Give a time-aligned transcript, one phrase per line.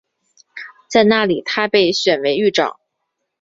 [0.89, 2.79] 在那里他被选为狱长。